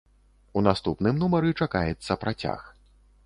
У 0.59 0.63
наступным 0.67 1.19
нумары 1.23 1.53
чакаецца 1.65 2.19
працяг. 2.27 2.61